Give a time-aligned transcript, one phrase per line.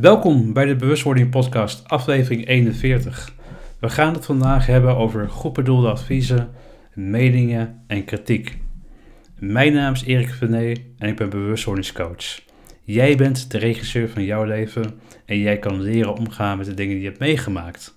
[0.00, 3.32] Welkom bij de Bewustwording Podcast, aflevering 41.
[3.78, 6.50] We gaan het vandaag hebben over goed bedoelde adviezen,
[6.94, 8.58] meningen en kritiek.
[9.38, 12.40] Mijn naam is Erik Venet en ik ben bewustwordingscoach.
[12.82, 16.94] Jij bent de regisseur van jouw leven en jij kan leren omgaan met de dingen
[16.94, 17.96] die je hebt meegemaakt.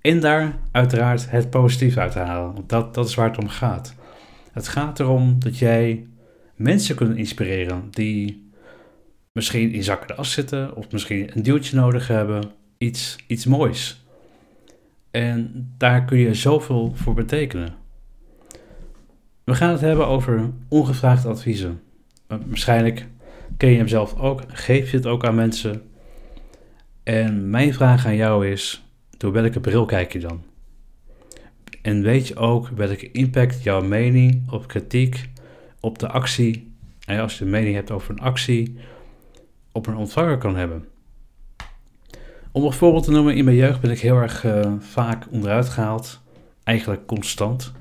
[0.00, 3.48] En daar uiteraard het positief uit te halen, want dat, dat is waar het om
[3.48, 3.94] gaat.
[4.52, 6.06] Het gaat erom dat jij
[6.56, 8.49] mensen kunt inspireren die
[9.32, 12.50] misschien in zakken de as zitten of misschien een duwtje nodig hebben.
[12.78, 14.04] Iets, iets moois.
[15.10, 17.74] En daar kun je zoveel voor betekenen.
[19.44, 21.80] We gaan het hebben over ongevraagd adviezen.
[22.26, 23.06] Waarschijnlijk
[23.56, 25.82] ken je hem zelf ook, geef je het ook aan mensen.
[27.02, 28.84] En mijn vraag aan jou is,
[29.16, 30.42] door welke bril kijk je dan?
[31.82, 35.28] En weet je ook welke impact jouw mening op kritiek,
[35.80, 36.72] op de actie,
[37.06, 38.76] en als je een mening hebt over een actie,
[39.72, 40.84] op een ontvanger kan hebben.
[42.52, 45.68] Om een voorbeeld te noemen, in mijn jeugd ben ik heel erg uh, vaak onderuit
[45.68, 46.20] gehaald,
[46.64, 47.72] eigenlijk constant,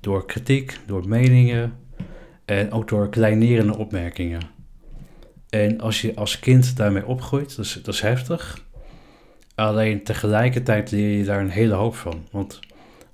[0.00, 1.78] door kritiek, door meningen
[2.44, 4.40] en ook door kleinerende opmerkingen.
[5.48, 8.64] En als je als kind daarmee opgroeit, dat is, dat is heftig.
[9.54, 12.26] Alleen tegelijkertijd leer je daar een hele hoop van.
[12.30, 12.60] Want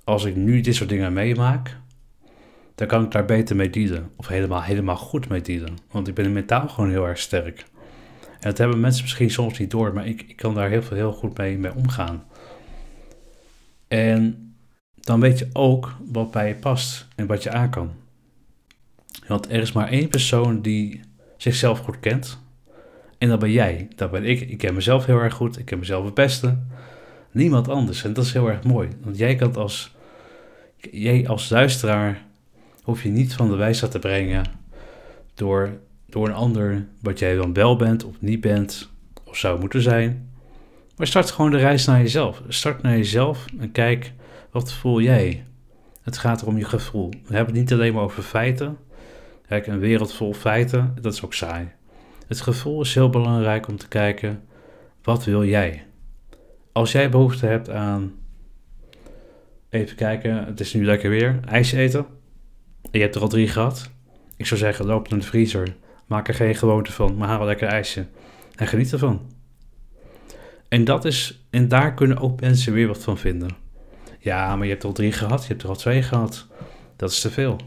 [0.03, 1.77] als ik nu dit soort dingen meemaak,
[2.75, 4.11] dan kan ik daar beter mee dealen.
[4.15, 5.77] Of helemaal, helemaal goed mee dealen.
[5.91, 7.65] Want ik ben mentaal gewoon heel erg sterk.
[8.39, 10.97] En dat hebben mensen misschien soms niet door, maar ik, ik kan daar heel, veel,
[10.97, 12.23] heel goed mee, mee omgaan.
[13.87, 14.51] En
[14.95, 17.91] dan weet je ook wat bij je past en wat je aan kan.
[19.27, 21.01] Want er is maar één persoon die
[21.37, 22.39] zichzelf goed kent.
[23.17, 23.87] En dat ben jij.
[23.95, 24.41] Dat ben ik.
[24.41, 25.59] Ik ken mezelf heel erg goed.
[25.59, 26.57] Ik ken mezelf het beste.
[27.31, 28.03] Niemand anders.
[28.03, 28.89] En dat is heel erg mooi.
[29.03, 29.95] Want jij kan als,
[30.91, 32.25] jij als luisteraar
[32.83, 34.45] hoef je niet van de wijsheid te brengen
[35.33, 38.91] door door een ander wat jij dan wel bent of niet bent
[39.23, 40.31] of zou moeten zijn.
[40.97, 42.41] Maar start gewoon de reis naar jezelf.
[42.47, 44.13] Start naar jezelf en kijk
[44.51, 45.43] wat voel jij.
[46.01, 47.09] Het gaat erom je gevoel.
[47.09, 48.77] We hebben het niet alleen maar over feiten.
[49.47, 51.71] Kijk, een wereld vol feiten, dat is ook saai.
[52.27, 54.43] Het gevoel is heel belangrijk om te kijken,
[55.03, 55.85] wat wil jij?
[56.71, 58.13] Als jij behoefte hebt aan,
[59.69, 62.05] even kijken, het is nu lekker weer, ijs eten.
[62.81, 63.89] En je hebt er al drie gehad.
[64.35, 65.75] Ik zou zeggen, loop naar de vriezer
[66.07, 68.05] Maak er geen gewoonte van, maar haal een lekker ijsje.
[68.55, 69.21] En geniet ervan.
[70.67, 73.49] En, dat is, en daar kunnen ook mensen weer wat van vinden.
[74.19, 76.47] Ja, maar je hebt er al drie gehad, je hebt er al twee gehad.
[76.95, 77.57] Dat is te veel.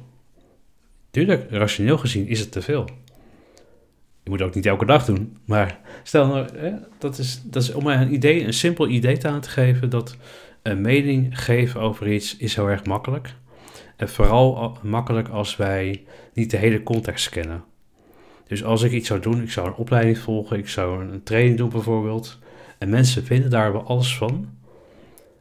[1.10, 2.84] Tuurlijk, rationeel gezien is het te veel.
[4.22, 5.36] Je moet ook niet elke dag doen.
[5.44, 9.40] Maar stel nou, hè, dat, is, dat is om een idee, een simpel idee aan
[9.40, 10.16] te geven dat
[10.62, 13.34] een mening geven over iets is heel erg makkelijk.
[13.96, 17.64] En vooral makkelijk als wij niet de hele context kennen.
[18.50, 21.56] Dus als ik iets zou doen, ik zou een opleiding volgen, ik zou een training
[21.56, 22.38] doen bijvoorbeeld.
[22.78, 24.48] En mensen vinden daar wel alles van.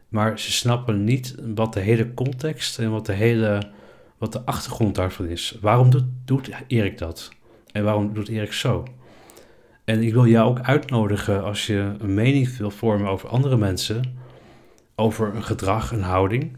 [0.10, 3.72] Maar ze snappen niet wat de hele context en wat de hele
[4.18, 5.58] wat de achtergrond daarvan is.
[5.62, 7.30] Waarom doet, doet Erik dat?
[7.72, 8.88] En waarom doet Erik zo?
[9.86, 14.18] En ik wil jou ook uitnodigen als je een mening wil vormen over andere mensen,
[14.96, 16.58] over een gedrag, een houding,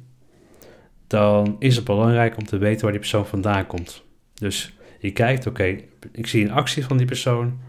[1.08, 4.04] dan is het belangrijk om te weten waar die persoon vandaan komt.
[4.34, 5.78] Dus je kijkt, oké,
[6.12, 7.60] ik zie een actie van die persoon.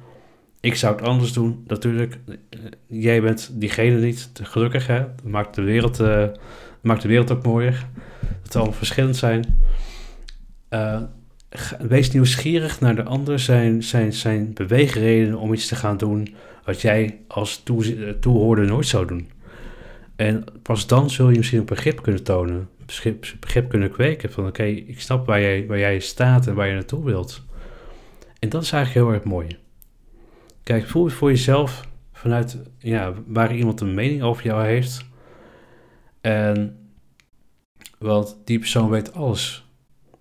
[0.60, 1.65] Ik zou het anders doen.
[1.66, 4.31] Natuurlijk, eh, jij bent diegene niet.
[4.43, 4.98] Gelukkig, hè.
[4.98, 6.25] Dat maakt de wereld, uh,
[6.81, 7.87] maakt de wereld ook mooier.
[8.43, 9.62] Het zal verschillend zijn.
[10.70, 11.03] Uh,
[11.78, 16.81] wees nieuwsgierig naar de ander, zijn, zijn, zijn beweegredenen om iets te gaan doen wat
[16.81, 19.31] jij als toe, toehoorder nooit zou doen.
[20.16, 24.47] En pas dan zul je misschien een begrip kunnen tonen begrip, begrip kunnen kweken van
[24.47, 27.43] oké, ik snap waar jij, waar jij staat en waar je naartoe wilt.
[28.39, 29.59] En dat is eigenlijk heel erg mooi.
[30.63, 35.05] Kijk, voel voor jezelf vanuit ja, waar iemand een mening over jou heeft.
[36.21, 36.77] En
[37.99, 39.67] want die persoon weet alles.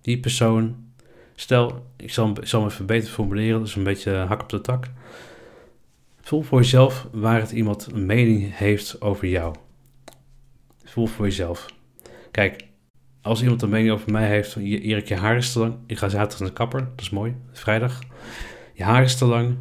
[0.00, 0.92] Die persoon,
[1.34, 4.48] stel, ik zal, ik zal hem even beter formuleren, dat is een beetje hak op
[4.48, 4.86] de tak.
[6.20, 9.54] Voel voor jezelf waar het iemand een mening heeft over jou.
[10.84, 11.66] Voel voor jezelf.
[12.32, 12.66] Kijk,
[13.20, 15.74] als iemand een mening over mij heeft, Erik, je haar is te lang.
[15.86, 18.00] Ik ga zaterdag naar de kapper, dat is mooi, vrijdag.
[18.74, 19.56] Je haar is te lang.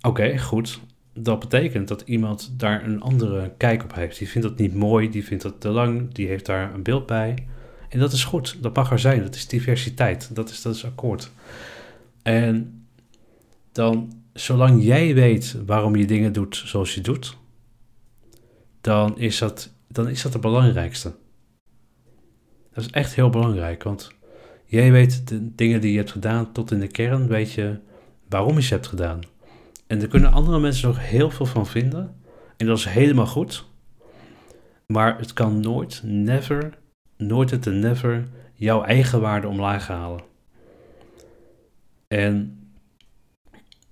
[0.00, 0.80] Oké, goed.
[1.12, 4.18] Dat betekent dat iemand daar een andere kijk op heeft.
[4.18, 7.06] Die vindt dat niet mooi, die vindt dat te lang, die heeft daar een beeld
[7.06, 7.46] bij.
[7.88, 10.84] En dat is goed, dat mag er zijn, dat is diversiteit, dat is, dat is
[10.84, 11.30] akkoord.
[12.22, 12.86] En
[13.72, 17.36] dan, zolang jij weet waarom je dingen doet zoals je doet,
[18.80, 21.14] dan is dat, dan is dat het belangrijkste.
[22.74, 24.10] Dat is echt heel belangrijk, want
[24.64, 27.78] jij weet de dingen die je hebt gedaan tot in de kern, weet je
[28.28, 29.20] waarom je ze hebt gedaan.
[29.86, 32.14] En daar kunnen andere mensen nog heel veel van vinden.
[32.56, 33.64] En dat is helemaal goed.
[34.86, 36.78] Maar het kan nooit, never,
[37.16, 40.20] nooit het never jouw eigen waarde omlaag halen.
[42.08, 42.58] En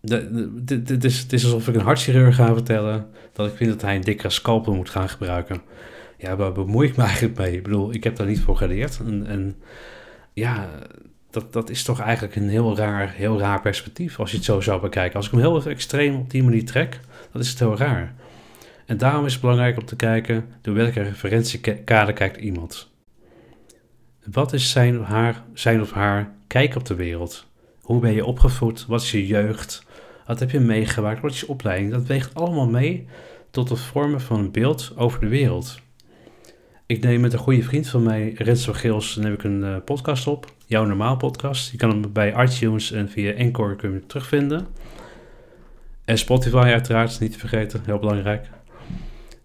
[0.01, 4.01] het is, is alsof ik een hartchirurg ga vertellen dat ik vind dat hij een
[4.01, 5.63] dikke scalpel moet gaan gebruiken.
[6.23, 7.57] Ja, waar bemoei ik me eigenlijk mee?
[7.57, 9.01] Ik bedoel, ik heb daar niet voor geleerd.
[9.07, 9.57] En, en
[10.33, 10.69] ja,
[11.31, 14.61] dat, dat is toch eigenlijk een heel raar, heel raar perspectief als je het zo
[14.61, 15.17] zou bekijken.
[15.17, 17.01] Als ik hem heel extreem op die manier trek,
[17.33, 18.15] dan is het heel raar.
[18.87, 22.91] En daarom is het belangrijk om te kijken door welke referentiekader kijkt iemand.
[24.25, 27.47] Wat is zijn of haar, zijn of haar kijk op de wereld?
[27.81, 28.87] Hoe ben je opgevoed?
[28.87, 29.87] Wat is je jeugd?
[30.27, 31.21] Wat heb je meegemaakt?
[31.21, 31.93] Wat is je opleiding?
[31.93, 33.07] Dat weegt allemaal mee
[33.51, 35.81] tot het vormen van een beeld over de wereld.
[36.93, 40.27] Ik neem met een goede vriend van mij, van Geels, neem ik een uh, podcast
[40.27, 40.53] op.
[40.67, 41.71] Jouw Normaal podcast.
[41.71, 44.67] Je kan hem bij iTunes en via Anchor kun je terugvinden.
[46.05, 48.51] En Spotify uiteraard, niet te vergeten, heel belangrijk.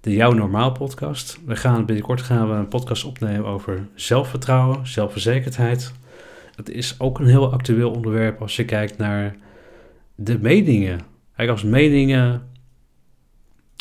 [0.01, 1.39] De Jouw Normaal podcast.
[1.45, 5.91] We gaan binnenkort gaan we een podcast opnemen over zelfvertrouwen, zelfverzekerdheid.
[6.55, 9.35] Het is ook een heel actueel onderwerp als je kijkt naar
[10.15, 10.99] de meningen.
[11.35, 12.46] Kijk, als meningen,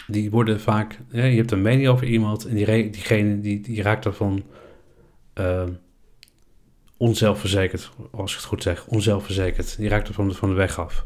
[0.06, 4.04] die worden vaak, je hebt een mening over iemand en die, diegene die, die raakt
[4.04, 4.42] ervan
[5.34, 5.62] uh,
[6.96, 9.76] onzelfverzekerd, als ik het goed zeg, onzelfverzekerd.
[9.76, 11.02] Die raakt er van de, weg af.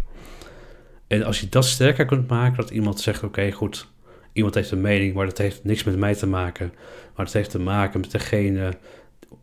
[1.07, 3.87] En als je dat sterker kunt maken, dat iemand zegt, oké, goed,
[4.33, 6.73] iemand heeft een mening, maar dat heeft niks met mij te maken,
[7.17, 8.77] maar het heeft te maken met degene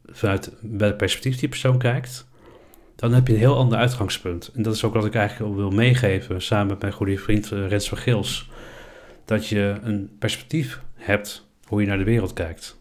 [0.05, 2.27] vanuit welk perspectief die persoon kijkt,
[2.95, 4.51] dan heb je een heel ander uitgangspunt.
[4.55, 7.67] En dat is ook wat ik eigenlijk wil meegeven samen met mijn goede vriend eh,
[7.67, 8.49] Rens van Gils.
[9.27, 12.79] Dat je een perspectief hebt hoe je naar de wereld kijkt.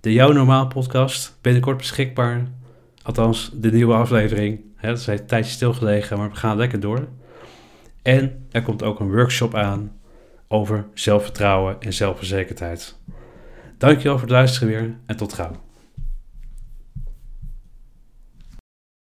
[0.00, 2.46] De Jouw Normaal podcast, binnenkort beschikbaar.
[3.02, 4.60] Althans, de nieuwe aflevering.
[4.76, 7.08] Hè, dat is een tijdje stilgelegen, maar we gaan lekker door.
[8.02, 9.92] En er komt ook een workshop aan
[10.48, 12.98] over zelfvertrouwen en zelfverzekerdheid.
[13.78, 15.71] Dankjewel voor het luisteren weer en tot gauw.